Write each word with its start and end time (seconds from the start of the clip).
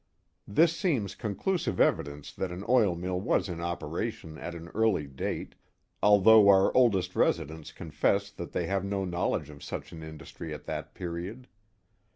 This 0.47 0.75
seems 0.75 1.13
conclusive 1.13 1.79
evidence 1.79 2.33
that 2.33 2.51
an 2.51 2.65
oil 2.67 2.95
mill 2.95 3.21
was 3.21 3.47
in 3.47 3.61
operation 3.61 4.35
at 4.39 4.55
an 4.55 4.69
early 4.69 5.05
date, 5.05 5.53
although 6.01 6.49
our 6.49 6.75
oldest 6.75 7.15
residents 7.15 7.71
confess 7.71 8.31
that 8.31 8.51
they 8.51 8.65
have 8.65 8.83
no 8.83 9.05
knowledge 9.05 9.51
of 9.51 9.61
such 9.63 9.91
an 9.91 10.01
industry 10.01 10.55
at 10.55 10.65
that 10.65 10.95
period. 10.95 11.47